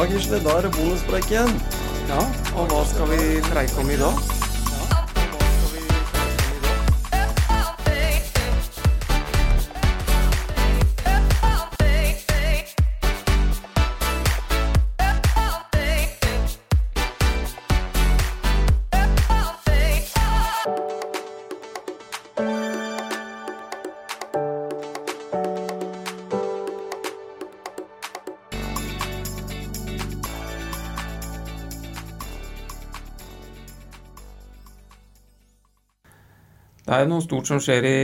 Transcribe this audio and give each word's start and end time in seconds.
Ja, 0.00 0.06
Gisle, 0.08 0.38
da 0.40 0.54
er 0.56 0.62
det 0.64 0.70
bonuspreik 0.72 1.26
igjen. 1.28 1.50
Ja, 2.08 2.22
og 2.56 2.70
hva 2.72 2.80
skal 2.88 3.10
vi 3.12 3.42
preike 3.50 3.82
om 3.82 3.92
i 3.92 4.00
dag? 4.00 4.39
Det 36.90 36.96
er 36.98 37.06
noe 37.06 37.22
stort 37.22 37.46
som 37.46 37.60
skjer 37.62 37.84
i, 37.86 37.98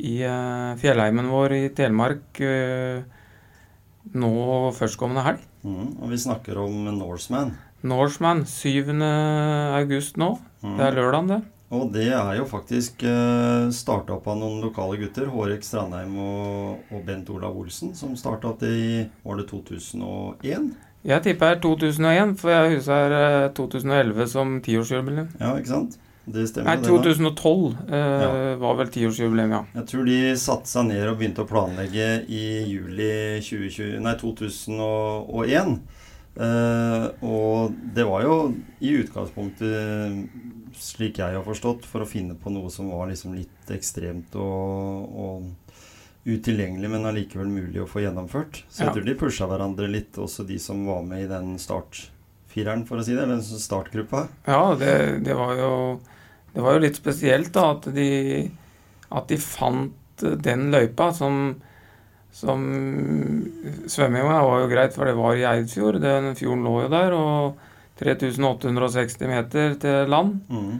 i 0.00 0.14
eh, 0.24 0.78
fjellheimen 0.80 1.26
vår 1.28 1.54
i 1.58 1.64
Telemark 1.76 2.38
eh, 2.40 3.02
nå 4.16 4.30
førstkommende 4.72 5.24
helg. 5.26 5.42
Mm, 5.60 5.90
og 6.00 6.14
vi 6.14 6.20
snakker 6.22 6.56
om 6.62 6.88
Norseman. 6.96 7.52
Norseman 7.84 8.46
7. 8.48 8.96
august 9.76 10.16
nå. 10.16 10.30
Det 10.64 10.88
er 10.88 10.96
lørdag, 10.96 11.28
det. 11.34 11.40
Og 11.68 11.92
det 11.92 12.08
er 12.16 12.32
jo 12.38 12.48
faktisk 12.48 13.04
uh, 13.04 13.68
starta 13.76 14.16
opp 14.16 14.32
av 14.32 14.40
noen 14.40 14.62
lokale 14.64 14.96
gutter. 15.02 15.28
Hårek 15.28 15.68
Strandheim 15.68 16.16
og, 16.16 16.88
og 16.88 17.04
Bent 17.04 17.28
Olav 17.28 17.60
Olsen, 17.60 17.92
som 17.92 18.16
starta 18.16 18.54
opp 18.54 18.64
det 18.64 18.72
i 18.72 18.90
Var 19.04 19.42
det 19.42 19.50
2001? 19.52 20.72
Jeg 21.12 21.28
tipper 21.28 21.60
2001, 21.60 22.38
for 22.40 22.56
jeg 22.56 22.78
husker 22.78 23.20
eh, 23.20 23.50
2011 23.54 24.32
som 24.32 24.58
tiårsjubileum. 24.64 25.28
Ja, 25.36 25.52
ikke 25.60 25.76
sant? 25.76 26.00
Det 26.28 26.46
stemmer. 26.50 26.76
Nei, 26.76 26.84
2012 26.84 27.76
eh, 27.88 28.22
Ja. 28.22 28.56
var 28.60 28.74
vel 28.76 28.88
tiårsjubileum, 28.92 29.50
ja. 29.54 29.62
Jeg 29.78 29.86
tror 29.92 30.04
de 30.08 30.18
satte 30.36 30.68
seg 30.68 30.86
ned 30.90 31.06
og 31.08 31.18
begynte 31.20 31.44
å 31.44 31.48
planlegge 31.48 32.08
i 32.28 32.42
juli 32.68 33.40
2020, 33.40 34.00
nei, 34.04 34.14
2001. 34.20 35.78
Eh, 36.38 37.06
og 37.26 37.72
det 37.96 38.04
var 38.06 38.22
jo 38.22 38.34
i 38.84 38.92
utgangspunktet, 39.00 40.28
slik 40.78 41.18
jeg 41.18 41.34
har 41.34 41.42
forstått, 41.46 41.86
for 41.88 42.04
å 42.04 42.08
finne 42.08 42.36
på 42.38 42.52
noe 42.54 42.70
som 42.70 42.90
var 42.92 43.08
liksom 43.10 43.34
litt 43.34 43.72
ekstremt 43.74 44.36
og, 44.38 45.08
og 45.18 45.48
utilgjengelig, 46.28 46.90
men 46.92 47.08
allikevel 47.08 47.48
mulig 47.50 47.80
å 47.82 47.88
få 47.88 48.02
gjennomført. 48.04 48.62
Så 48.68 48.84
jeg 48.84 48.86
Ja. 48.90 48.92
tror 48.94 49.04
de 49.08 49.14
pusha 49.18 49.48
hverandre 49.48 49.88
litt, 49.90 50.12
også 50.20 50.46
de 50.46 50.58
som 50.60 50.84
var 50.86 51.02
med 51.02 51.24
i 51.24 51.28
den 51.30 51.56
startfireren, 51.58 52.84
for 52.86 52.98
å 52.98 53.04
si 53.04 53.14
det, 53.16 53.22
eller 53.24 53.40
startgruppa. 53.40 54.28
Ja, 54.46 54.74
det, 54.78 55.24
det 55.24 55.34
var 55.34 55.56
jo 55.56 56.00
Det 56.54 56.64
var 56.64 56.76
jo 56.76 56.84
litt 56.86 56.98
spesielt, 56.98 57.52
da, 57.54 57.70
at 57.76 57.88
de 57.94 58.50
At 59.08 59.30
de 59.30 59.38
fant 59.40 59.94
den 60.44 60.70
løypa 60.72 61.12
som 61.16 61.56
som 62.38 62.60
Svømminga 63.88 64.42
var 64.44 64.60
jo 64.62 64.68
greit, 64.70 64.94
for 64.94 65.08
det 65.08 65.16
var 65.18 65.34
i 65.34 65.46
Eidfjord. 65.48 66.00
Den 66.02 66.36
fjorden 66.38 66.66
lå 66.66 66.74
jo 66.84 66.90
der. 66.92 67.16
Og 67.16 67.56
3860 67.98 69.26
meter 69.26 69.74
til 69.82 70.12
land. 70.12 70.36
Mm. 70.52 70.76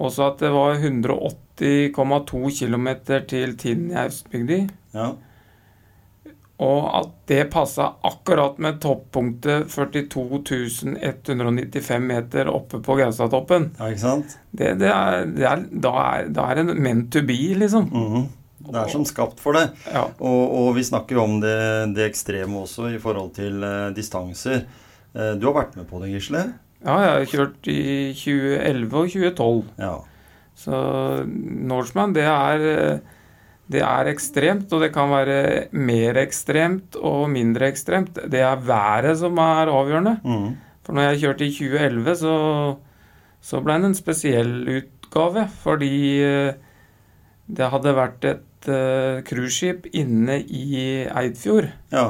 Også 0.00 0.26
at 0.28 0.42
det 0.42 0.50
var 0.52 0.76
180,2 0.76 2.52
km 2.58 2.88
til 3.30 3.56
Tinn 3.60 3.88
i 3.90 3.98
Austbygdi. 4.02 4.60
Ja. 4.94 5.12
Og 6.60 6.88
at 6.92 7.12
det 7.30 7.46
passa 7.52 7.86
akkurat 8.04 8.58
med 8.60 8.80
toppunktet 8.82 9.70
42.195 9.72 12.02
meter 12.04 12.50
oppe 12.52 12.82
på 12.84 12.96
Gaustatoppen. 12.98 13.70
ja, 13.78 13.88
ikke 13.88 14.02
sant? 14.02 14.34
Det, 14.50 14.74
det 14.82 14.90
er, 14.92 15.24
det 15.30 15.46
er, 15.48 15.62
da, 15.70 15.92
er, 16.04 16.28
da 16.36 16.44
er 16.50 16.60
det 16.60 16.76
meant 16.76 17.08
to 17.14 17.22
be, 17.24 17.38
liksom. 17.62 17.88
Mhm. 17.88 18.28
Det 18.60 18.76
er 18.76 18.90
som 18.92 19.06
skapt 19.08 19.38
for 19.40 19.56
det. 19.56 19.70
Ja. 19.88 20.02
Og, 20.20 20.42
og 20.52 20.74
vi 20.76 20.84
snakker 20.84 21.16
jo 21.16 21.22
om 21.24 21.38
det, 21.40 21.56
det 21.96 22.04
ekstreme 22.10 22.60
også 22.60 22.90
i 22.92 23.00
forhold 23.00 23.32
til 23.38 23.56
uh, 23.64 23.88
distanser. 23.96 24.66
Uh, 25.16 25.32
du 25.40 25.48
har 25.48 25.56
vært 25.62 25.78
med 25.80 25.88
på 25.88 25.96
det, 26.02 26.10
Gisle? 26.12 26.42
ja, 26.84 26.94
jeg 27.04 27.12
har 27.12 27.24
kjørt 27.28 27.68
i 27.72 27.80
2011 28.16 29.00
og 29.00 29.08
2012. 29.14 29.64
Ja. 29.80 29.94
Så 30.60 30.76
Norseman, 31.70 32.12
det 32.16 32.24
er 32.28 32.64
eh, 32.68 33.16
det 33.70 33.82
er 33.86 34.08
ekstremt, 34.10 34.72
og 34.74 34.80
det 34.82 34.88
kan 34.94 35.10
være 35.12 35.68
mer 35.78 36.16
ekstremt 36.24 36.96
og 36.98 37.28
mindre 37.30 37.68
ekstremt. 37.70 38.16
Det 38.32 38.40
er 38.42 38.56
været 38.66 39.18
som 39.20 39.38
er 39.38 39.70
avgjørende. 39.70 40.16
Mm. 40.24 40.48
For 40.82 40.96
når 40.96 41.06
jeg 41.10 41.20
kjørte 41.22 41.46
i 41.46 41.52
2011, 41.54 42.16
så, 42.18 42.32
så 43.40 43.60
ble 43.62 43.76
det 43.78 43.90
en 43.92 43.94
spesiell 43.98 44.54
utgave. 44.80 45.44
Fordi 45.62 45.92
eh, 46.24 46.54
det 47.50 47.68
hadde 47.72 47.94
vært 47.98 48.26
et 48.32 48.68
eh, 48.70 49.20
cruiseskip 49.28 49.86
inne 49.96 50.40
i 50.42 51.06
Eidfjord 51.06 51.70
Ja. 51.94 52.08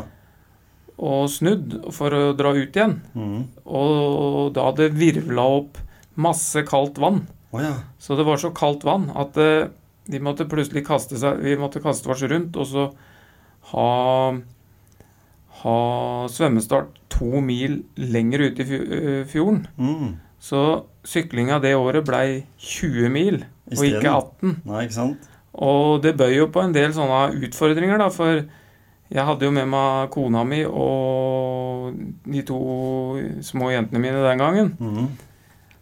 og 1.01 1.29
snudd 1.33 1.77
for 1.97 2.13
å 2.17 2.23
dra 2.37 2.55
ut 2.57 2.77
igjen. 2.77 2.97
Mm. 3.17 3.45
Og 3.69 4.51
da 4.57 4.67
hadde 4.71 4.91
virvla 4.97 5.45
opp 5.61 5.79
masse 6.21 6.65
kaldt 6.69 6.99
vann. 7.01 7.23
Oh, 7.53 7.61
ja. 7.63 7.75
Så 7.99 8.17
det 8.19 8.25
var 8.29 8.39
så 8.41 8.51
kaldt 8.55 8.85
vann 8.87 9.09
at 9.19 9.37
eh, 9.41 9.69
de 10.11 10.21
måtte 10.23 10.47
plutselig 10.51 10.83
kaste 10.87 11.19
seg 11.21 11.41
Vi 11.45 11.57
måtte 11.61 11.83
kaste 11.85 12.11
oss 12.13 12.23
rundt 12.31 12.57
og 12.61 12.67
så 12.67 12.89
ha 13.73 13.89
ha 15.61 15.75
svømmestart 16.33 16.95
to 17.13 17.41
mil 17.45 17.83
lenger 18.01 18.47
ute 18.49 18.65
i 18.65 19.25
fjorden. 19.29 19.67
Mm. 19.77 20.15
Så 20.41 20.61
syklinga 21.05 21.59
det 21.61 21.75
året 21.77 22.07
blei 22.09 22.45
20 22.57 23.11
mil, 23.13 23.43
og 23.75 23.83
ikke 23.85 24.09
18. 24.09 24.55
Nei, 24.65 24.87
ikke 24.87 24.97
sant? 24.97 25.27
Og 25.53 26.01
det 26.05 26.15
bøy 26.17 26.33
jo 26.39 26.47
på 26.55 26.63
en 26.65 26.73
del 26.73 26.95
sånne 26.97 27.35
utfordringer, 27.45 28.01
da, 28.01 28.09
for 28.15 28.41
jeg 29.11 29.27
hadde 29.27 29.45
jo 29.45 29.53
med 29.53 29.69
meg 29.69 30.09
kona 30.15 30.45
mi 30.47 30.63
og 30.65 31.91
de 32.31 32.45
to 32.47 32.61
små 33.45 33.69
jentene 33.75 34.01
mine 34.01 34.23
den 34.25 34.41
gangen, 34.41 34.73
Mm. 34.81 35.09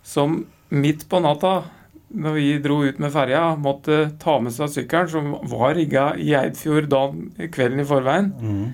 som 0.03 0.41
midt 0.71 1.07
på 1.09 1.21
natta, 1.23 1.61
når 2.09 2.37
vi 2.39 2.47
dro 2.65 2.81
ut 2.87 3.01
med 3.03 3.13
ferja, 3.13 3.43
måtte 3.61 4.01
ta 4.21 4.39
med 4.41 4.55
seg 4.55 4.71
sykkelen, 4.73 5.11
som 5.13 5.33
var 5.51 5.75
rigga 5.77 6.11
i 6.17 6.33
Eidfjord 6.39 6.89
dagen, 6.93 7.27
kvelden 7.53 7.83
i 7.83 7.89
forveien. 7.89 8.31
Mm. 8.41 8.69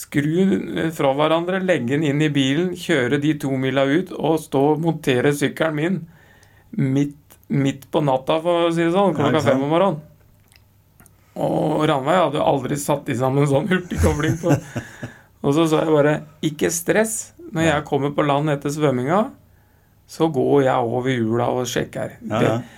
Skru 0.00 0.90
fra 0.94 1.10
hverandre, 1.18 1.62
legge 1.66 1.96
den 1.96 2.06
inn 2.06 2.22
i 2.22 2.30
bilen, 2.32 2.70
kjøre 2.78 3.18
de 3.22 3.34
to 3.42 3.50
mila 3.58 3.84
ut 3.90 4.12
og 4.14 4.38
stå 4.42 4.62
og 4.74 4.84
montere 4.84 5.34
sykkelen 5.36 5.76
min 5.80 5.98
midt, 6.94 7.18
midt 7.50 7.88
på 7.90 8.04
natta, 8.06 8.38
for 8.44 8.68
å 8.68 8.70
si 8.74 8.84
det 8.84 8.94
sånn, 8.94 9.16
klokka 9.18 9.42
fem 9.50 9.66
om 9.66 9.74
morgenen. 9.74 10.06
Og 11.40 11.82
Ranveig 11.88 12.18
hadde 12.20 12.40
jo 12.40 12.46
aldri 12.46 12.76
satt 12.78 13.08
i 13.10 13.16
sammen 13.18 13.48
sånn 13.48 13.68
hurtigkobling 13.70 14.38
på. 14.42 14.54
Og 15.46 15.54
så 15.56 15.64
sa 15.70 15.84
jeg 15.84 15.94
bare 15.94 16.14
'ikke 16.44 16.68
stress'. 16.68 17.32
Når 17.50 17.62
jeg 17.66 17.84
kommer 17.88 18.12
på 18.14 18.22
land 18.22 18.50
etter 18.50 18.70
svømminga, 18.70 19.30
så 20.10 20.26
går 20.34 20.64
jeg 20.66 20.90
over 20.90 21.12
hjula 21.12 21.48
og 21.54 21.68
sjekker. 21.70 22.18
Ja, 22.26 22.42
ja. 22.42 22.58
Det, 22.58 22.76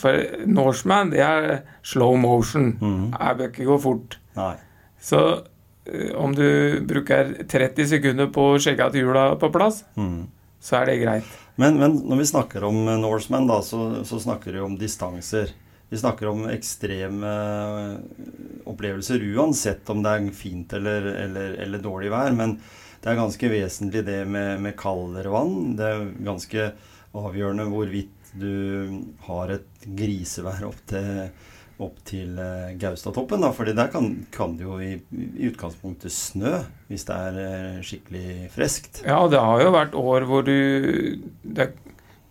for 0.00 0.16
Norseman, 0.50 1.12
det 1.12 1.22
er 1.22 1.62
slow 1.86 2.16
motion. 2.18 2.72
Mhm. 2.80 3.12
Jeg 3.14 3.38
bør 3.38 3.52
ikke 3.52 3.68
gå 3.68 3.78
fort. 3.84 4.18
Nei. 4.38 4.54
Så 5.00 5.20
eh, 5.86 6.10
om 6.16 6.34
du 6.36 6.80
bruker 6.88 7.34
30 7.48 7.92
sekunder 7.94 8.30
på 8.32 8.52
å 8.54 8.58
sjekke 8.60 8.90
at 8.90 8.98
hjula 8.98 9.30
er 9.32 9.40
på 9.40 9.52
plass, 9.52 9.84
mm. 9.96 10.20
så 10.60 10.80
er 10.80 10.90
det 10.90 11.00
greit. 11.04 11.38
Men, 11.60 11.76
men 11.80 11.98
når 12.08 12.22
vi 12.22 12.30
snakker 12.32 12.64
om 12.68 12.82
eh, 12.88 13.00
Norseman, 13.00 13.48
da, 13.50 13.60
så, 13.64 14.02
så 14.08 14.20
snakker 14.20 14.56
vi 14.56 14.64
om 14.64 14.76
distanser. 14.80 15.52
Vi 15.90 15.98
snakker 15.98 16.30
om 16.30 16.44
ekstreme 16.48 17.30
eh, 17.30 18.60
opplevelser 18.70 19.24
uansett 19.34 19.88
om 19.92 20.04
det 20.04 20.16
er 20.16 20.28
fint 20.36 20.72
eller, 20.78 21.12
eller, 21.26 21.56
eller 21.64 21.82
dårlig 21.84 22.12
vær. 22.12 22.32
Men 22.36 22.56
det 23.00 23.10
er 23.10 23.20
ganske 23.20 23.48
vesentlig 23.48 24.02
det 24.04 24.22
med, 24.28 24.60
med 24.60 24.76
kaldere 24.78 25.32
vann. 25.32 25.76
Det 25.78 25.86
er 25.86 26.10
ganske 26.24 26.66
avgjørende 27.16 27.68
hvorvidt 27.70 28.34
du 28.38 29.00
har 29.26 29.54
et 29.56 29.86
grisevær 29.98 30.66
opp 30.68 30.82
til, 30.90 31.30
til 32.06 32.36
eh, 32.44 32.74
Gaustatoppen. 32.80 33.48
Fordi 33.56 33.74
der 33.78 33.90
kan, 33.92 34.12
kan 34.34 34.54
det 34.58 34.68
jo 34.68 34.76
i, 34.84 34.92
i 35.16 35.48
utgangspunktet 35.48 36.12
snø 36.14 36.58
hvis 36.90 37.08
det 37.08 37.16
er 37.16 37.40
eh, 37.46 37.80
skikkelig 37.86 38.52
friskt. 38.54 39.02
Ja, 39.08 39.22
det 39.32 39.40
har 39.40 39.64
jo 39.64 39.74
vært 39.74 39.98
år 39.98 40.28
hvor 40.28 40.46
du 40.46 40.54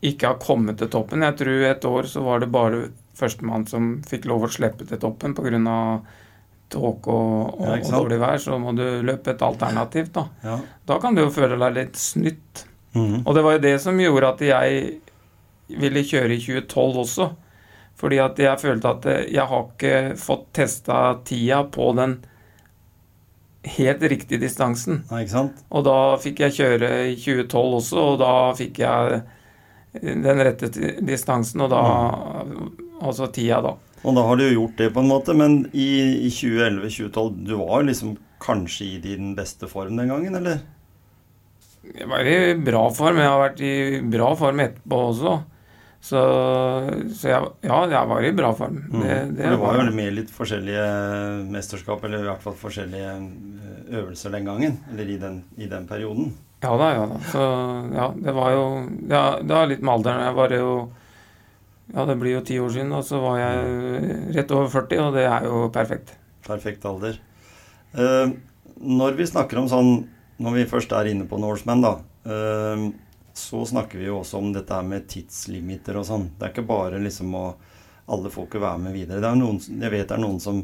ikke 0.06 0.32
har 0.32 0.40
kommet 0.44 0.80
til 0.80 0.92
toppen. 0.94 1.26
Jeg 1.26 1.40
tror 1.42 1.68
et 1.68 1.90
år 1.90 2.14
så 2.14 2.24
var 2.24 2.44
det 2.44 2.54
bare 2.54 2.88
førstemann 3.20 3.66
som 3.68 3.98
fikk 4.08 4.30
lov 4.30 4.46
å 4.46 4.54
slippe 4.54 4.88
til 4.88 5.02
toppen 5.02 5.36
pga. 5.36 5.80
Tåke 6.70 7.12
og, 7.14 7.60
og, 7.60 7.68
og 7.74 7.92
dårlig 7.92 8.20
vær. 8.22 8.40
Så 8.42 8.58
må 8.62 8.74
du 8.78 8.86
løpe 9.06 9.34
et 9.34 9.46
alternativ, 9.46 10.12
da. 10.16 10.26
Ja. 10.46 10.58
Da 10.90 11.00
kan 11.02 11.18
du 11.18 11.24
jo 11.26 11.34
føle 11.34 11.60
deg 11.60 11.78
litt 11.78 12.00
snytt. 12.00 12.66
Mhm. 12.96 13.22
Og 13.26 13.36
det 13.36 13.46
var 13.46 13.58
jo 13.58 13.66
det 13.68 13.76
som 13.84 14.00
gjorde 14.02 14.34
at 14.34 14.42
jeg 14.48 15.00
ville 15.80 16.06
kjøre 16.08 16.34
i 16.34 16.42
2012 16.42 17.00
også. 17.04 17.30
Fordi 18.00 18.20
at 18.24 18.40
jeg 18.40 18.62
følte 18.62 18.94
at 18.96 19.08
eh, 19.12 19.26
jeg 19.36 19.46
har 19.52 19.66
ikke 19.66 19.96
fått 20.20 20.46
testa 20.56 21.00
tida 21.28 21.66
på 21.68 21.92
den 21.98 22.20
helt 23.68 24.04
riktige 24.08 24.40
distansen. 24.40 25.04
Nei, 25.10 25.26
ikke 25.26 25.36
sant? 25.36 25.60
Og 25.76 25.84
da 25.88 25.98
fikk 26.22 26.40
jeg 26.46 26.56
kjøre 26.62 26.94
i 27.12 27.18
2012 27.20 27.76
også, 27.82 28.06
og 28.14 28.22
da 28.22 28.32
fikk 28.56 28.80
jeg 28.86 29.20
den 30.00 30.44
rette 30.46 30.70
distansen, 31.02 31.66
og 31.66 31.74
da 31.74 31.84
Altså 33.00 33.30
tida, 33.32 33.62
da. 33.64 33.70
Og 34.04 34.16
da 34.16 34.24
har 34.26 34.40
du 34.40 34.46
jo 34.46 34.56
gjort 34.56 34.80
det, 34.80 34.90
på 34.96 35.04
en 35.04 35.12
måte. 35.12 35.36
Men 35.38 35.62
i, 35.74 35.90
i 36.28 36.32
2011-2012, 36.32 37.30
du 37.48 37.56
var 37.60 37.80
jo 37.82 37.90
liksom 37.92 38.18
kanskje 38.40 38.86
i 38.88 39.00
din 39.04 39.34
beste 39.38 39.68
form 39.68 40.00
den 40.00 40.12
gangen, 40.12 40.40
eller? 40.40 40.62
Jeg 41.90 42.08
var 42.10 42.28
i 42.28 42.40
bra 42.64 42.84
form. 42.94 43.20
Jeg 43.20 43.32
har 43.32 43.42
vært 43.42 43.64
i 43.66 43.74
bra 44.14 44.34
form 44.40 44.62
etterpå 44.64 45.00
også. 45.12 45.40
Så, 46.00 46.20
så 47.12 47.28
jeg, 47.28 47.48
ja, 47.68 47.80
jeg 47.92 48.10
var 48.12 48.24
i 48.24 48.36
bra 48.36 48.52
form. 48.56 48.78
Mm. 48.88 49.02
Det, 49.02 49.16
det 49.36 49.50
det 49.50 49.56
var 49.58 49.80
var 49.80 49.90
jo 49.90 49.96
med 49.98 50.14
litt 50.16 50.30
forskjellige 50.32 50.86
mesterskap, 51.52 52.06
eller 52.08 52.24
i 52.24 52.30
hvert 52.30 52.46
fall 52.46 52.56
forskjellige 52.60 53.16
eh, 53.16 53.82
øvelser 54.00 54.36
den 54.38 54.48
gangen. 54.48 54.78
Eller 54.94 55.12
i 55.12 55.18
den, 55.20 55.42
i 55.60 55.68
den 55.72 55.90
perioden. 55.90 56.32
Ja 56.64 56.72
da, 56.80 56.88
ja 56.96 57.04
da. 57.08 57.20
Så 57.32 57.44
ja, 57.96 58.08
det 58.20 58.32
var 58.36 58.50
jo 58.52 58.64
ja, 59.08 59.22
Det 59.40 59.54
har 59.56 59.70
litt 59.70 59.80
med 59.80 59.94
alderen 59.94 60.26
Jeg 60.26 60.36
var 60.36 60.56
jo 60.58 60.72
Ja, 61.94 62.06
det 62.06 62.20
blir 62.22 62.36
jo 62.38 62.46
ti 62.46 62.60
år 62.62 62.70
siden, 62.74 62.94
og 62.94 63.06
så 63.08 63.20
var 63.24 63.40
jeg 63.42 64.14
rett 64.38 64.52
over 64.54 64.70
40, 64.70 65.02
og 65.08 65.16
det 65.18 65.26
er 65.26 65.48
jo 65.50 65.64
perfekt. 65.74 66.14
Perfekt 66.46 66.86
alder. 66.86 67.18
Eh, 67.98 68.34
når 68.80 69.18
vi 69.18 69.26
snakker 69.28 69.58
om 69.60 69.70
sånn 69.70 69.94
Når 70.40 70.54
vi 70.54 70.64
først 70.70 70.94
er 70.96 71.08
inne 71.10 71.26
på 71.28 71.36
Norseman, 71.42 71.82
da, 71.84 71.90
eh, 72.24 72.84
så 73.36 73.66
snakker 73.68 74.00
vi 74.00 74.06
jo 74.06 74.22
også 74.22 74.38
om 74.40 74.54
dette 74.56 74.72
her 74.72 74.86
med 74.88 75.10
tidslimiter 75.12 75.98
og 76.00 76.06
sånn. 76.08 76.30
Det 76.38 76.46
er 76.46 76.54
ikke 76.54 76.70
bare 76.70 77.02
liksom 77.04 77.34
å 77.36 77.48
Alle 78.10 78.32
får 78.32 78.48
ikke 78.48 78.62
være 78.64 78.80
med 78.82 78.96
videre. 78.96 79.20
Det 79.22 79.28
er 79.28 79.36
noen, 79.38 79.60
jeg 79.60 79.92
vet 79.94 80.08
det 80.08 80.16
er 80.16 80.24
noen 80.24 80.40
som 80.42 80.64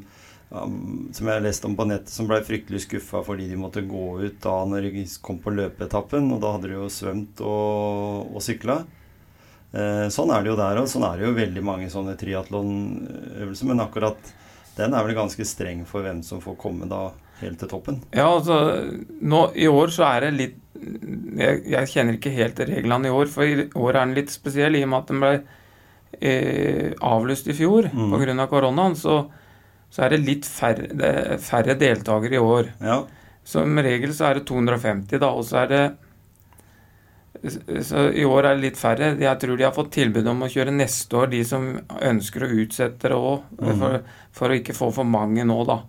um, 0.50 1.10
som 1.14 1.28
jeg 1.28 1.36
har 1.36 1.44
lest 1.46 1.66
om 1.68 1.76
på 1.78 1.86
nettet, 1.86 2.10
som 2.10 2.26
ble 2.30 2.40
fryktelig 2.42 2.86
skuffa 2.88 3.22
fordi 3.26 3.46
de 3.52 3.60
måtte 3.60 3.84
gå 3.86 4.06
ut 4.24 4.40
da 4.42 4.56
når 4.66 4.88
de 4.96 5.04
kom 5.22 5.38
på 5.44 5.54
løpeetappen. 5.54 6.32
Og 6.34 6.42
da 6.42 6.56
hadde 6.56 6.72
de 6.72 6.80
jo 6.80 6.90
svømt 6.90 7.44
og, 7.46 8.32
og 8.34 8.42
sykla. 8.42 8.80
Eh, 9.76 10.08
sånn 10.14 10.32
er 10.32 10.44
det 10.46 10.52
jo 10.54 10.58
der 10.60 10.80
òg. 10.82 10.88
Sånn 10.88 11.04
er 11.08 11.20
det 11.20 11.28
jo 11.28 11.34
veldig 11.36 11.64
mange 11.68 11.90
sånne 11.92 12.16
triatlonøvelser. 12.20 13.68
Men 13.70 13.84
akkurat 13.84 14.34
den 14.78 14.94
er 14.96 15.04
vel 15.08 15.16
ganske 15.18 15.46
streng 15.48 15.86
for 15.88 16.04
hvem 16.06 16.22
som 16.24 16.42
får 16.44 16.56
komme 16.60 16.88
da 16.92 17.10
helt 17.42 17.60
til 17.60 17.68
toppen. 17.72 17.98
Ja, 18.16 18.30
altså 18.38 18.58
nå, 19.22 19.42
I 19.60 19.68
år 19.72 19.92
så 19.92 20.06
er 20.08 20.28
det 20.28 20.34
litt 20.40 20.62
jeg, 21.36 21.62
jeg 21.72 21.88
kjenner 21.92 22.16
ikke 22.18 22.32
helt 22.36 22.60
reglene 22.68 23.08
i 23.10 23.14
år, 23.16 23.30
for 23.32 23.48
i 23.48 23.66
år 23.72 23.96
er 23.96 24.02
den 24.06 24.16
litt 24.18 24.32
spesiell 24.34 24.76
i 24.76 24.84
og 24.84 24.90
med 24.92 25.00
at 25.00 25.12
den 25.12 25.22
ble 25.24 25.32
eh, 26.22 26.94
avlyst 27.04 27.48
i 27.52 27.56
fjor 27.58 27.90
Mm. 27.92 28.12
pga. 28.14 28.36
Av 28.44 28.50
koronaen. 28.52 28.96
Så, 28.96 29.18
så 29.92 30.04
er 30.06 30.10
det 30.16 30.24
litt 30.26 30.46
færre, 30.48 30.88
det 30.92 31.40
færre 31.44 31.76
deltakere 31.80 32.36
i 32.36 32.44
år. 32.44 32.72
Ja. 32.84 33.02
Som 33.46 33.78
regel 33.78 34.14
så 34.14 34.30
er 34.32 34.40
det 34.40 34.46
250, 34.50 35.20
da, 35.22 35.30
og 35.32 35.44
så 35.46 35.64
er 35.64 35.68
det 35.72 35.84
så 37.86 38.06
I 38.14 38.24
år 38.26 38.46
er 38.50 38.56
det 38.56 38.64
litt 38.64 38.78
færre. 38.80 39.12
Jeg 39.20 39.40
tror 39.42 39.58
de 39.58 39.64
har 39.68 39.74
fått 39.76 39.92
tilbud 39.96 40.28
om 40.28 40.44
å 40.46 40.50
kjøre 40.52 40.72
neste 40.74 41.18
år, 41.20 41.28
de 41.34 41.44
som 41.46 41.68
ønsker 42.02 42.46
å 42.46 42.52
utsette 42.64 43.12
det 43.12 43.18
òg, 43.18 43.44
mm. 43.60 43.74
for, 43.82 44.00
for 44.32 44.50
å 44.54 44.58
ikke 44.60 44.76
få 44.78 44.92
for 44.96 45.04
mange 45.10 45.46
nå, 45.48 45.58
da. 45.68 45.80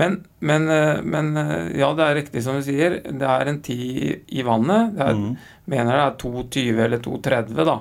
Men, 0.00 0.22
men, 0.40 0.68
eh, 0.72 1.02
men 1.04 1.36
eh, 1.36 1.72
ja, 1.82 1.90
det 1.92 2.04
er 2.06 2.14
riktig 2.16 2.42
som 2.46 2.56
du 2.56 2.62
sier. 2.64 3.00
Det 3.04 3.28
er 3.28 3.50
en 3.50 3.58
tid 3.60 4.22
i 4.32 4.44
vannet. 4.46 4.94
Jeg 4.96 5.16
Mhm. 5.18 5.34
mener 5.66 5.92
det 5.98 6.04
er 6.06 6.20
2,20 6.22 6.84
eller 6.86 6.98
2,30 7.04 7.64
da, 7.68 7.78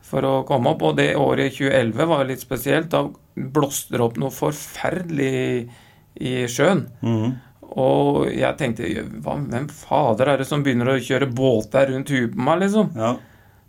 for 0.00 0.22
å 0.28 0.34
komme 0.46 0.70
opp. 0.70 0.82
Og 0.82 0.96
det 1.00 1.16
året 1.18 1.56
2011 1.56 2.06
var 2.06 2.24
litt 2.28 2.40
spesielt. 2.44 2.88
Da 2.90 3.02
blåste 3.34 3.96
det 3.96 4.00
opp 4.06 4.16
noe 4.22 4.30
forferdelig 4.30 5.68
i 6.20 6.34
sjøen. 6.46 6.86
Mhm. 7.02 7.34
Og 7.74 8.28
jeg 8.30 8.54
tenkte 8.58 8.86
Hvem 8.86 9.68
fader 9.72 10.30
er 10.30 10.42
det 10.42 10.46
som 10.46 10.62
begynner 10.62 10.92
å 10.92 11.00
kjøre 11.02 11.26
båt 11.34 11.72
der 11.72 11.90
rundt 11.90 12.12
huet 12.14 12.34
på 12.34 12.44
meg, 12.46 12.60
liksom? 12.66 12.92
ja. 12.98 13.14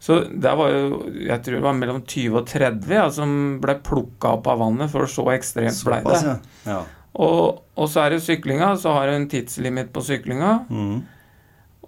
Så 0.05 0.19
der 0.29 0.57
var 0.59 0.69
jo 0.69 0.99
Jeg 1.15 1.39
tror 1.41 1.55
det 1.55 1.63
var 1.63 1.77
mellom 1.79 2.01
20 2.03 2.37
og 2.41 2.49
30 2.51 2.93
ja, 2.93 3.05
som 3.13 3.31
ble 3.63 3.77
plukka 3.81 4.35
opp 4.37 4.49
av 4.51 4.61
vannet, 4.61 4.91
for 4.91 5.09
så 5.09 5.25
ekstremt 5.33 5.81
blei 5.87 6.03
det. 6.05 6.21
ja. 6.27 6.35
ja. 6.69 6.83
Og, 7.15 7.61
og 7.79 7.87
så 7.87 8.01
er 8.03 8.11
det 8.11 8.25
syklinga. 8.25 8.73
Så 8.75 8.91
har 8.91 9.07
du 9.07 9.15
en 9.15 9.29
tidslimit 9.31 9.93
på 9.95 10.03
syklinga. 10.03 10.57
Mm. 10.67 10.97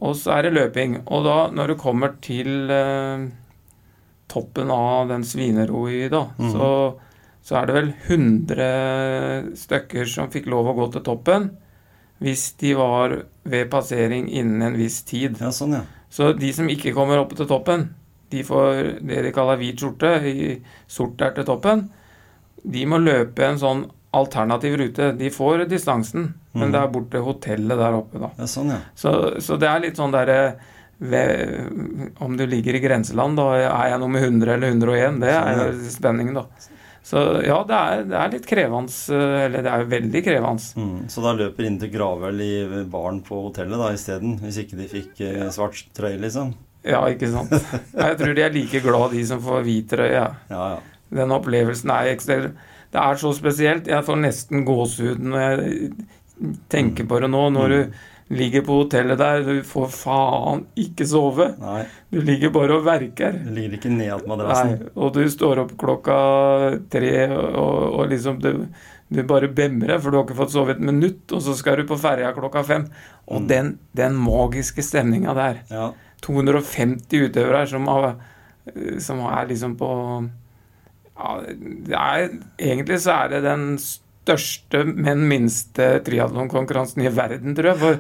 Og 0.08 0.16
så 0.16 0.38
er 0.38 0.48
det 0.48 0.54
løping. 0.56 1.02
Og 1.04 1.25
da, 1.25 1.36
når 1.52 1.74
du 1.74 1.81
kommer 1.81 2.13
til 2.24 2.72
eh, 2.72 3.25
toppen 4.31 4.72
av 4.72 5.12
den 5.12 5.25
Svineroi, 5.28 6.08
da, 6.13 6.24
mm. 6.38 6.52
så, 6.54 6.70
så 7.44 7.60
er 7.60 7.68
det 7.68 7.75
vel 7.75 7.92
100 8.08 9.56
stykker 9.66 10.08
som 10.08 10.31
fikk 10.31 10.48
lov 10.54 10.72
å 10.72 10.78
gå 10.80 10.92
til 10.96 11.06
toppen 11.08 11.50
hvis 12.19 12.54
de 12.58 12.74
var 12.78 13.24
ved 13.46 13.69
passering 13.69 14.28
innen 14.31 14.62
en 14.62 14.78
viss 14.80 15.02
tid. 15.04 15.38
ja, 15.40 15.52
sånn, 15.54 15.74
ja. 15.78 15.81
Så 16.10 16.31
de 16.40 16.52
som 16.54 16.68
ikke 16.72 16.94
kommer 16.96 17.19
opp 17.19 17.36
til 17.36 17.46
toppen, 17.50 17.90
de 18.31 18.42
får 18.44 19.00
det 19.06 19.22
de 19.24 19.31
kaller 19.36 19.58
hvit 19.60 19.78
skjorte, 19.80 20.10
i 20.25 20.62
sort 20.88 21.18
der 21.18 21.31
til 21.36 21.46
toppen. 21.46 21.90
De 22.64 22.86
må 22.86 22.98
løpe 23.00 23.46
en 23.46 23.60
sånn 23.62 23.86
alternativ 24.18 24.78
rute. 24.80 25.12
De 25.19 25.30
får 25.30 25.68
distansen, 25.69 26.34
men 26.54 26.69
Mhm. 26.69 26.72
det 26.72 26.81
er 26.81 26.88
bort 26.88 27.10
til 27.12 27.22
hotellet 27.22 27.78
der 27.78 27.94
oppe, 27.94 28.20
da. 28.20 28.30
ja. 28.38 28.46
Sånn, 28.46 28.70
ja. 28.74 28.80
Så, 28.96 29.40
så 29.42 29.60
det 29.60 29.68
er 29.70 29.80
litt 29.80 29.96
sånn 30.00 30.12
derre 30.12 30.56
Om 32.20 32.38
du 32.38 32.46
ligger 32.48 32.74
i 32.74 32.80
grenseland, 32.81 33.38
da 33.38 33.52
er 33.54 33.90
jeg 33.92 34.00
nummer 34.02 34.20
100 34.20 34.54
eller 34.56 34.72
101. 34.72 35.20
Det 35.22 35.30
er 35.30 35.60
Sånn, 35.60 35.84
spenningen, 35.94 36.34
da. 36.34 36.46
Så 37.07 37.21
ja, 37.45 37.62
det 37.63 37.77
er, 37.77 38.01
det 38.09 38.18
er 38.19 38.31
litt 38.33 38.48
krevende. 38.50 38.92
eh, 39.15 39.45
Eller 39.45 39.62
det 39.63 39.71
er 39.71 39.83
jo 39.86 39.89
veldig 39.94 40.21
krevende. 40.25 40.71
Mm, 40.75 40.98
Så 41.13 41.24
da 41.24 41.31
løper 41.38 41.68
inn 41.69 41.77
til 41.80 41.92
Gravøl 41.94 42.42
i 42.44 42.54
baren 42.92 43.21
på 43.24 43.38
hotellet 43.45 43.80
da 43.80 43.94
isteden? 43.95 44.33
Hvis 44.44 44.57
ikke 44.65 44.80
de 44.81 44.88
fikk 44.92 45.21
eh, 45.24 45.45
svart 45.56 45.86
trøye, 45.95 46.18
liksom? 46.19 46.51
Ja, 46.88 47.00
ikke 47.07 47.30
sant. 47.31 47.56
Jeg 48.04 48.18
tror 48.19 48.36
de 48.36 48.44
er 48.44 48.51
like 48.56 48.81
glad, 48.83 49.15
de 49.15 49.24
som 49.30 49.39
får 49.44 49.63
hvit 49.63 49.88
trøye. 49.94 50.12
Ja. 50.18 50.27
Ja. 50.51 50.68
Den 51.21 51.31
opplevelsen 51.31 51.94
er 51.95 52.09
ekstra 52.12 52.42
Det 52.92 53.00
er 53.00 53.15
så 53.24 53.31
spesielt. 53.36 53.88
Jeg 53.88 54.03
får 54.03 54.19
nesten 54.25 54.65
gåsehud 54.68 55.24
når 55.24 55.39
jeg 55.45 55.92
tenker 56.71 57.07
på 57.07 57.19
det 57.24 57.30
nå. 57.31 57.45
Når 57.56 57.74
du 57.74 57.80
ligger 58.29 58.62
på 58.68 58.81
hotellet 58.81 59.18
der, 59.21 59.44
du 59.47 59.62
får 59.63 59.88
faen 59.94 60.65
ikke 60.75 61.06
sove. 61.07 61.45
Nei, 61.62 61.85
Du 62.12 62.19
ligger 62.21 62.50
bare 62.56 62.75
og 62.77 62.85
verker. 62.85 63.38
Du 63.45 63.51
ligger 63.56 63.77
ikke 63.77 63.91
ned 63.94 64.24
på 64.24 64.31
madrassen. 64.33 64.74
Nei, 64.81 64.89
og 64.95 65.13
du 65.15 65.24
står 65.31 65.62
opp 65.63 65.74
klokka 65.79 66.18
tre, 66.91 67.12
og, 67.31 67.93
og 68.01 68.10
liksom 68.12 68.39
du, 68.43 68.65
du 69.10 69.22
bare 69.24 69.48
bemrer, 69.48 70.00
for 70.03 70.12
du 70.12 70.17
har 70.19 70.25
ikke 70.27 70.39
fått 70.41 70.51
sove 70.55 70.75
et 70.75 70.84
minutt, 70.84 71.24
og 71.31 71.41
så 71.46 71.55
skal 71.55 71.79
du 71.79 71.88
på 71.88 72.00
ferja 72.00 72.34
klokka 72.36 72.63
fem. 72.67 72.89
Og 73.27 73.41
Mm. 73.41 73.48
den, 73.48 73.69
den 73.96 74.15
magiske 74.19 74.84
stemninga 74.84 75.34
der. 75.36 75.62
Ja. 75.72 75.88
250 76.24 77.27
utøvere 77.29 77.67
som, 77.69 77.88
har, 77.88 78.15
som 79.00 79.19
er 79.27 79.48
liksom 79.51 79.75
på 79.79 79.89
ja, 81.17 81.36
det 81.88 81.96
er, 81.98 82.27
Egentlig 82.60 83.00
så 83.03 83.12
er 83.24 83.29
det 83.36 83.43
den 83.46 83.77
største, 83.77 84.03
men 84.84 85.27
minste 85.29 85.98
triatlonkonkurransen 86.05 87.05
i 87.05 87.12
verden, 87.13 87.55
tror 87.57 87.72
jeg. 87.72 87.79
For 87.81 88.00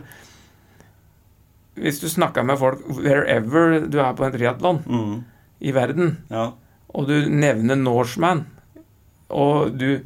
hvis 1.77 2.01
du 2.01 2.07
snakker 2.09 2.45
med 2.45 2.59
folk 2.59 2.83
wherever 2.97 3.79
du 3.85 3.99
er 4.01 4.13
på 4.17 4.25
en 4.25 4.33
triatlon 4.33 4.81
mm. 4.85 5.15
i 5.61 5.73
verden, 5.75 6.15
ja. 6.33 6.51
og 6.89 7.09
du 7.09 7.15
nevner 7.29 7.77
Norseman, 7.79 8.45
og 9.27 9.73
du, 9.75 9.99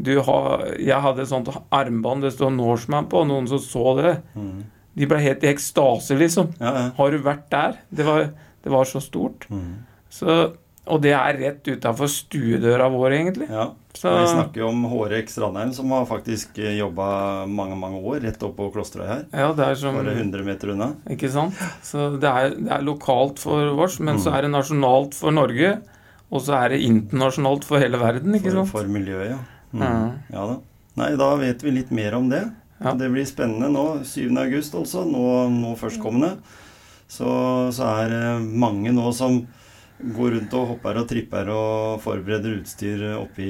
du 0.00 0.14
har 0.24 0.62
Jeg 0.80 1.04
hadde 1.04 1.20
et 1.20 1.28
sånt 1.28 1.50
armbånd 1.68 2.24
det 2.24 2.32
står 2.32 2.54
Norseman 2.54 3.08
på, 3.12 3.20
og 3.20 3.28
noen 3.28 3.48
som 3.50 3.60
så 3.62 3.92
det. 4.00 4.14
Mm. 4.32 4.62
De 4.98 5.08
ble 5.08 5.20
helt 5.24 5.44
i 5.44 5.50
ekstase, 5.52 6.16
liksom. 6.20 6.54
ja, 6.60 6.72
ja. 6.72 6.88
Har 6.96 7.12
du 7.12 7.22
vært 7.24 7.46
der? 7.52 7.78
Det 7.88 8.04
var, 8.08 8.26
det 8.64 8.72
var 8.72 8.88
så 8.88 9.00
stort. 9.00 9.46
Mm. 9.52 9.84
Så, 10.12 10.52
og 10.86 11.00
det 11.04 11.12
er 11.14 11.36
rett 11.38 11.68
utafor 11.68 12.08
stuedøra 12.10 12.88
vår, 12.90 13.10
egentlig. 13.20 13.48
ja. 13.50 13.68
Så, 13.94 14.08
Vi 14.08 14.26
snakker 14.32 14.62
jo 14.62 14.68
om 14.72 14.84
Hårek 14.88 15.28
Strandheim, 15.28 15.70
som 15.76 15.90
har 15.92 16.06
faktisk 16.08 16.56
jobba 16.56 17.44
mange 17.46 17.76
mange 17.76 17.98
år 18.00 18.22
rett 18.24 18.40
oppå 18.42 18.70
på 18.70 18.72
Klosterøy 18.78 19.06
her. 19.06 19.24
ja, 19.30 19.50
det 19.52 19.66
er 19.66 19.74
som 19.76 19.94
Bare 19.94 20.14
100 20.16 20.42
meter 20.46 20.72
unna. 20.72 20.94
Ikke 21.12 21.28
sant? 21.30 21.54
Så 21.84 22.06
det 22.18 22.24
er, 22.30 22.54
det 22.56 22.72
er 22.72 22.82
lokalt 22.86 23.38
for 23.38 23.68
vårs, 23.76 24.00
men 24.00 24.16
så 24.18 24.30
Mm. 24.32 24.36
er 24.38 24.42
det 24.42 24.50
nasjonalt 24.50 25.14
for 25.14 25.30
Norge. 25.30 25.74
Og 26.32 26.40
så 26.40 26.54
er 26.64 26.68
det 26.70 26.80
internasjonalt 26.88 27.64
for 27.64 27.78
hele 27.78 27.98
verden, 28.00 28.32
ikke 28.34 28.48
For, 28.50 28.64
sant? 28.64 28.68
for 28.72 28.84
miljøet, 28.88 29.28
ja. 29.36 29.38
Mm. 29.74 29.82
Ja. 29.82 30.12
Ja 30.32 30.46
da. 30.46 30.56
Nei, 30.96 31.10
da 31.16 31.36
vet 31.36 31.62
vi 31.62 31.70
litt 31.70 31.90
mer 31.92 32.14
om 32.14 32.28
det. 32.30 32.50
Ja. 32.82 32.94
Det 32.94 33.10
blir 33.12 33.24
spennende 33.28 33.68
nå. 33.70 34.02
7. 34.04 34.32
august, 34.40 34.74
altså. 34.74 35.04
Nå, 35.04 35.48
nå 35.52 35.76
førstkommende. 35.76 36.38
Så, 37.12 37.28
så 37.76 37.84
er 38.02 38.08
det 38.08 38.42
mange 38.56 38.90
nå 38.90 39.12
som 39.12 39.42
går 40.16 40.30
rundt 40.36 40.54
og 40.58 40.66
hopper 40.72 40.98
og 41.02 41.08
tripper 41.08 41.48
og 41.54 42.00
forbereder 42.02 42.56
utstyr 42.60 43.04
oppi, 43.20 43.48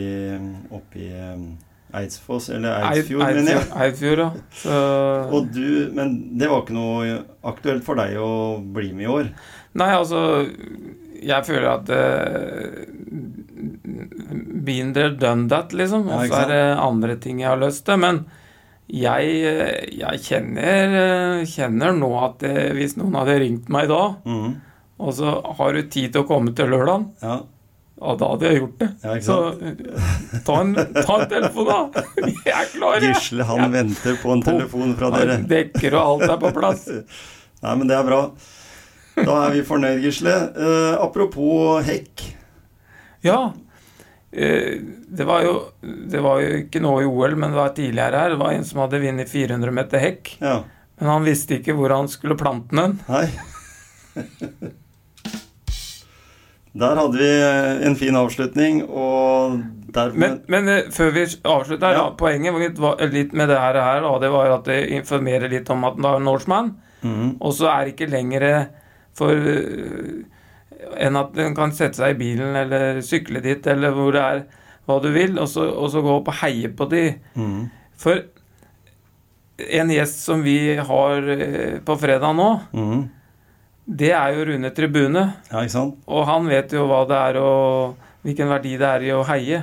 oppi 0.71 1.07
eh, 1.09 1.45
Eidsfoss, 2.03 2.49
eller 2.57 2.87
Eidsfjord, 2.91 3.23
Eid- 3.27 3.37
mener 3.41 3.53
jeg. 3.59 3.67
Eidfjord, 3.85 4.19
ja. 4.19 4.31
Så, 4.63 4.77
Og 5.37 5.51
du, 5.53 5.91
men 5.93 6.39
det 6.41 6.49
var 6.49 6.63
ikke 6.63 6.77
noe 6.77 7.19
aktuelt 7.53 7.85
for 7.85 8.01
deg 8.01 8.17
å 8.17 8.31
bli 8.73 8.93
med 8.97 9.05
i 9.05 9.11
år? 9.13 9.29
Nei, 9.81 9.91
altså 9.97 10.23
Jeg 11.23 11.45
føler 11.47 11.69
at 11.73 11.89
uh, 11.93 12.83
Been 14.65 14.93
there, 14.97 15.11
done 15.17 15.49
that, 15.49 15.73
liksom. 15.77 16.09
Og 16.09 16.27
så 16.31 16.43
er 16.45 16.51
det 16.53 16.63
andre 16.83 17.17
ting 17.21 17.41
jeg 17.43 17.51
har 17.53 17.61
lyst 17.61 17.85
til. 17.89 17.99
Men 18.03 18.25
Jeg, 18.93 19.29
eh, 19.49 19.87
jeg 19.97 20.19
kjenner, 20.21 20.97
eh, 20.99 21.45
kjenner 21.49 21.95
nå 21.97 22.11
at 22.27 22.41
det, 22.43 22.57
hvis 22.77 22.97
noen 22.99 23.15
hadde 23.17 23.39
ringt 23.41 23.69
meg 23.73 23.89
da, 23.89 24.17
Mhm. 24.27 24.51
Og 25.03 25.15
så 25.19 25.33
har 25.59 25.75
du 25.77 25.83
tid 25.91 26.13
til 26.15 26.23
å 26.23 26.29
komme 26.29 26.53
til 26.57 26.71
lørdagen. 26.73 27.09
Ja. 27.23 27.37
ja, 27.99 28.15
da 28.21 28.29
hadde 28.33 28.49
jeg 28.51 28.61
gjort 28.63 28.79
det. 28.83 28.89
Ja, 29.03 29.17
så? 29.27 29.37
Så 29.59 30.41
ta 30.47 30.57
en, 30.63 30.73
ta 30.79 31.17
en 31.19 31.29
telefon, 31.31 31.69
da. 31.71 32.05
Jeg 32.47 32.55
er 32.55 32.71
klar, 32.77 32.97
jeg. 33.01 33.13
Gisle, 33.17 33.47
han 33.51 33.75
venter 33.75 34.17
på 34.23 34.33
en 34.37 34.43
telefon 34.47 34.95
fra 34.99 35.11
dere. 35.17 35.37
Han 35.41 35.49
Dekker 35.51 35.99
og 35.99 36.03
alt 36.23 36.31
er 36.37 36.41
på 36.47 36.53
plass. 36.57 36.87
Nei, 37.63 37.75
men 37.79 37.91
det 37.91 37.99
er 37.99 38.07
bra. 38.09 38.23
Da 39.19 39.35
er 39.45 39.53
vi 39.59 39.61
fornøyd, 39.69 40.01
Gisle. 40.07 40.33
Eh, 40.57 40.95
apropos 41.05 41.83
hekk. 41.87 42.23
Ja. 43.27 43.41
eh, 44.33 44.81
Det 45.13 45.27
var, 45.29 45.45
jo, 45.45 45.53
det 46.11 46.23
var 46.25 46.41
jo 46.41 46.63
ikke 46.63 46.81
nå 46.83 46.95
i 47.03 47.07
OL, 47.11 47.37
men 47.37 47.53
det 47.53 47.61
var 47.61 47.75
tidligere 47.77 48.23
her. 48.25 48.33
Det 48.35 48.41
var 48.41 48.57
en 48.57 48.65
som 48.67 48.81
hadde 48.87 49.03
vunnet 49.05 49.29
400 49.31 49.75
meter 49.79 50.01
hekk. 50.03 50.33
Ja. 50.41 50.57
Men 51.03 51.11
han 51.13 51.25
visste 51.29 51.59
ikke 51.61 51.75
hvor 51.77 51.93
han 51.95 52.09
skulle 52.11 52.39
plante 52.41 52.75
den. 52.79 52.97
Nei. 53.11 53.27
Der 56.75 56.97
hadde 56.97 57.19
vi 57.21 57.29
eh, 57.29 57.87
en 57.87 57.97
fin 58.00 58.17
avslutning, 58.17 58.79
og 58.88 59.59
dermed 59.93 60.19
Men, 60.23 60.38
men 60.49 60.69
eh, 60.73 60.87
før 60.91 61.11
vi 61.12 61.25
avslutter, 61.45 61.93
ja. 61.99 62.07
Poenget 62.17 62.57
litt, 62.62 62.79
var 62.81 63.02
litt 63.12 63.35
med 63.37 63.49
det 63.52 63.59
her, 63.61 63.76
her 63.85 64.00
da, 64.07 64.12
det 64.23 64.31
var 64.33 64.55
at 64.55 64.64
det 64.71 64.79
informerer 64.97 65.52
litt 65.52 65.69
om 65.75 65.85
at 65.85 65.99
det 66.00 66.09
er 66.14 66.25
Norseman. 66.25 66.73
mm. 67.02 67.37
Og 67.41 67.52
så 67.52 67.69
er 67.69 67.85
det 67.85 67.93
ikke 67.97 68.09
lenger 68.14 68.47
for 69.12 69.37
enn 70.97 71.17
at 71.21 71.37
en 71.45 71.55
kan 71.55 71.73
sette 71.76 72.00
seg 72.00 72.14
i 72.14 72.19
bilen 72.19 72.57
eller 72.57 73.00
sykle 73.05 73.43
dit, 73.45 73.67
eller 73.69 73.93
hvor 73.95 74.12
det 74.17 74.23
er 74.25 74.43
hva 74.88 74.97
du 75.05 75.11
vil, 75.14 75.37
og 75.38 75.47
så, 75.49 75.69
og 75.69 75.91
så 75.93 76.00
gå 76.02 76.17
opp 76.19 76.29
og 76.33 76.38
heie 76.41 76.69
på 76.75 76.88
de. 76.91 77.02
Mm. 77.38 77.67
For 78.02 78.25
en 79.62 79.93
gjest 79.95 80.25
som 80.25 80.41
vi 80.43 80.57
har 80.81 81.29
på 81.87 81.99
fredag 82.00 82.33
nå, 82.41 82.49
Mhm. 82.73 83.02
Det 83.87 84.12
er 84.15 84.35
jo 84.37 84.45
Rune 84.53 84.71
Tribune. 84.75 85.23
Ja, 85.51 85.61
ikke 85.65 85.75
sant? 85.75 85.97
Og 86.07 86.27
han 86.29 86.47
vet 86.49 86.73
jo 86.73 86.87
hva 86.87 87.03
det 87.09 87.17
er 87.19 87.39
og 87.43 87.97
hvilken 88.23 88.49
verdi 88.53 88.77
det 88.79 88.87
er 88.89 89.03
i 89.09 89.15
å 89.17 89.25
heie. 89.27 89.62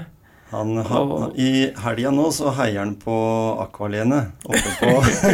Han, 0.51 0.71
ha- 0.81 0.99
Og- 1.05 1.35
I 1.38 1.69
helga 1.77 2.09
nå 2.11 2.25
så 2.33 2.49
heier 2.57 2.79
han 2.81 2.95
på 2.97 3.13
Akvalene 3.61 4.31
oppe, 4.43 4.71
på, 4.79 4.89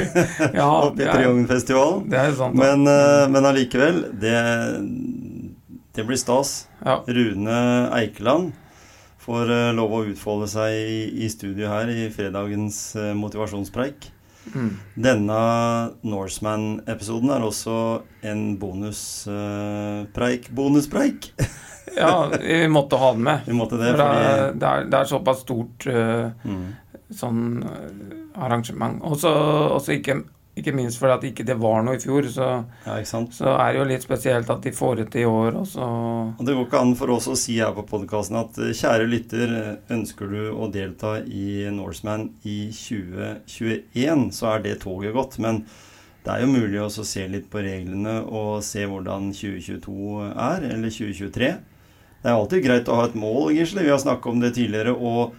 Ja, 0.60 0.68
oppe 0.90 1.02
i 1.02 1.08
Triangelfestivalen. 1.08 2.10
det 2.12 2.20
er 2.20 2.34
sant. 2.36 2.56
da. 2.58 2.62
Men, 2.76 2.84
eh, 2.92 3.28
men 3.32 3.48
allikevel, 3.48 4.02
det, 4.20 4.36
det 5.96 6.04
blir 6.06 6.20
stas. 6.20 6.68
Ja. 6.84 7.00
Rune 7.08 7.60
Eikeland 7.96 8.52
får 9.26 9.50
eh, 9.56 9.72
lov 9.78 9.96
å 9.96 10.04
utfolde 10.12 10.50
seg 10.52 10.76
i, 10.76 11.00
i 11.26 11.30
studio 11.32 11.72
her 11.72 11.90
i 11.90 12.10
fredagens 12.14 12.82
eh, 13.00 13.14
motivasjonspreik. 13.18 14.12
Mm. 14.54 14.72
Denne 15.08 15.40
Norseman-episoden 16.06 17.32
er 17.34 17.46
også 17.46 17.78
en 18.26 18.44
bonuspreik. 18.62 20.50
bonuspreik! 20.56 21.32
ja, 21.98 22.30
vi 22.42 22.68
måtte 22.72 23.00
ha 23.02 23.12
den 23.14 23.24
med. 23.24 23.40
Vi 23.46 23.58
måtte 23.58 23.80
det 23.82 23.94
fordi... 23.96 24.04
det, 24.04 24.30
er, 24.30 24.54
det, 24.54 24.70
er, 24.72 24.90
det 24.92 25.00
er 25.00 25.10
såpass 25.10 25.44
stort 25.46 25.88
uh, 25.90 26.30
mm, 26.46 26.66
sånn 27.16 27.42
øh, 27.66 28.16
arrangement. 28.46 29.02
Og 29.06 29.20
så 29.22 29.34
også 29.78 29.98
ikke, 29.98 30.20
ikke 30.56 30.72
minst 30.76 31.00
fordi 31.02 31.14
at 31.16 31.26
ikke 31.28 31.46
det 31.48 31.56
var 31.60 31.82
noe 31.84 31.98
i 31.98 32.02
fjor, 32.02 32.28
så, 32.32 32.50
Ja, 32.86 32.96
så 33.04 33.56
er 33.58 33.74
det 33.74 33.80
jo 33.80 33.88
litt 33.90 34.06
spesielt 34.06 34.50
at 34.52 34.64
de 34.64 34.72
får 34.76 35.02
det 35.02 35.08
til 35.12 35.26
i 35.26 35.28
år. 35.28 35.58
Og 35.60 35.68
så 35.68 35.84
Og 35.86 36.46
Det 36.46 36.56
går 36.56 36.68
ikke 36.68 36.84
an 36.86 36.96
for 36.96 37.16
oss 37.16 37.28
å 37.28 37.36
si 37.40 37.58
her 37.60 37.76
på 37.76 37.84
podkasten 37.90 38.40
at 38.40 38.58
eh, 38.64 38.72
kjære 38.72 39.10
lytter, 39.12 39.56
eh, 39.60 39.96
ønsker 39.96 40.32
du 40.32 40.54
å 40.56 40.72
delta 40.72 41.18
i 41.26 41.68
Norseman 41.76 42.30
i 42.48 42.72
2021, 42.72 44.32
så 44.32 44.56
er 44.56 44.64
det 44.64 44.80
toget 44.86 45.16
gått. 45.16 45.40
Men 45.44 45.66
det 46.26 46.34
er 46.34 46.42
jo 46.46 46.54
mulig 46.56 46.80
også 46.82 47.04
å 47.04 47.12
se 47.12 47.28
litt 47.30 47.52
på 47.52 47.62
reglene 47.62 48.22
og 48.24 48.64
se 48.66 48.88
hvordan 48.88 49.34
2022 49.36 50.32
er, 50.32 50.70
eller 50.72 50.90
2023. 50.90 51.52
Det 52.24 52.32
er 52.32 52.40
alltid 52.40 52.64
greit 52.64 52.88
å 52.90 52.96
ha 52.98 53.10
et 53.10 53.18
mål, 53.20 53.52
Gisle. 53.54 53.84
Vi 53.86 53.92
har 53.92 54.00
snakket 54.02 54.32
om 54.32 54.40
det 54.42 54.56
tidligere. 54.56 54.96
Og 54.96 55.36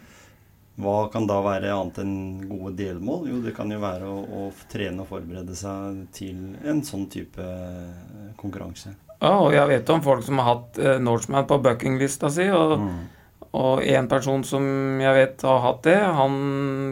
hva 0.77 1.09
kan 1.13 1.25
da 1.29 1.39
være 1.45 1.71
annet 1.73 1.99
enn 2.03 2.15
gode 2.51 2.75
delmål? 2.77 3.27
Jo, 3.31 3.41
det 3.45 3.55
kan 3.57 3.71
jo 3.73 3.79
være 3.81 4.05
å, 4.13 4.19
å 4.21 4.47
trene 4.73 5.03
og 5.05 5.09
forberede 5.09 5.57
seg 5.57 6.03
til 6.13 6.57
en 6.69 6.83
sånn 6.85 7.07
type 7.13 7.41
eh, 7.41 8.33
konkurranse. 8.41 8.93
Ja, 9.23 9.39
og 9.41 9.55
jeg 9.57 9.69
vet 9.71 9.89
om 9.95 10.03
folk 10.05 10.25
som 10.27 10.39
har 10.43 10.51
hatt 10.55 10.79
eh, 10.79 10.99
Norseman 11.01 11.47
på 11.49 11.57
buckinglista 11.65 12.29
si, 12.33 12.51
og, 12.53 12.77
Mm. 12.77 12.99
og 13.57 13.81
en 13.89 14.09
person 14.11 14.43
som 14.45 14.67
jeg 15.01 15.15
vet 15.17 15.43
har 15.49 15.63
hatt 15.65 15.79
det, 15.89 15.97
han 16.19 16.35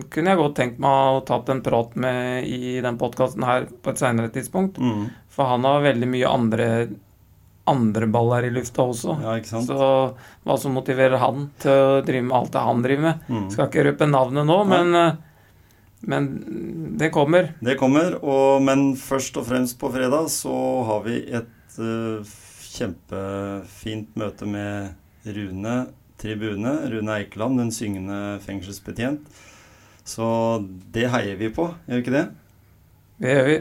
kunne 0.08 0.32
jeg 0.32 0.40
godt 0.40 0.54
tenkt 0.56 0.78
meg 0.80 1.18
å 1.18 1.24
tatt 1.28 1.50
en 1.52 1.60
prat 1.66 1.92
med 2.00 2.48
i 2.48 2.78
den 2.80 2.96
podkasten 2.96 3.44
her 3.44 3.66
på 3.84 3.92
et 3.92 4.00
seinere 4.00 4.32
tidspunkt. 4.32 4.80
Mm. 4.80 5.10
For 5.28 5.50
han 5.50 5.66
har 5.68 5.84
veldig 5.84 6.08
mye 6.08 6.30
andre, 6.32 6.68
andre 7.70 8.06
baller 8.12 8.44
i 8.44 8.50
lufta 8.52 8.84
også. 8.84 9.16
Ja, 9.24 9.36
ikke 9.40 9.50
sant? 9.50 9.70
Så 9.70 10.16
hva 10.44 10.56
som 10.60 10.74
motiverer 10.76 11.16
han 11.22 11.48
til 11.62 11.72
å 11.72 12.02
drive 12.04 12.26
med 12.26 12.36
alt 12.36 12.52
det 12.52 12.64
han 12.66 12.82
driver 12.84 13.06
med 13.08 13.30
Mm. 13.34 13.46
Skal 13.52 13.68
ikke 13.68 13.84
røpe 13.86 14.08
navnet 14.08 14.46
nå, 14.46 14.58
men, 14.68 14.94
eh, 14.94 15.14
men 16.12 16.28
det 17.00 17.10
kommer. 17.14 17.54
Det 17.64 17.78
kommer, 17.80 18.18
og, 18.20 18.62
men 18.62 18.94
først 19.00 19.38
og 19.40 19.46
fremst 19.48 19.78
på 19.80 19.90
fredag 19.94 20.28
så 20.32 20.54
har 20.84 21.04
vi 21.06 21.16
et 21.32 21.78
uh, 21.80 22.34
kjempefint 22.74 24.12
møte 24.20 24.46
med 24.46 24.92
Rune 25.24 25.76
Tribune. 26.20 26.74
Rune 26.92 27.16
Eikeland, 27.18 27.58
den 27.62 27.72
syngende 27.72 28.40
fengselsbetjent. 28.44 29.24
Så 30.04 30.26
det 30.92 31.08
heier 31.14 31.40
vi 31.40 31.48
på, 31.48 31.70
gjør 31.88 31.96
vi 31.96 32.04
ikke 32.04 32.18
det? 32.18 32.26
Det 33.24 33.38
gjør 33.38 33.48
vi. 33.48 33.58